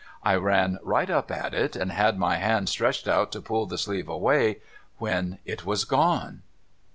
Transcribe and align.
I 0.23 0.33
ran 0.33 0.79
right 0.81 1.11
up 1.11 1.29
at 1.29 1.53
it, 1.53 1.75
and 1.75 1.91
had 1.91 2.17
my 2.17 2.37
hand 2.37 2.69
stretched 2.69 3.07
out 3.07 3.31
to 3.33 3.39
pull 3.39 3.67
the 3.67 3.77
sleeve 3.77 4.09
away, 4.09 4.57
when 4.97 5.37
it 5.45 5.63
was 5.63 5.85
gone.' 5.85 6.41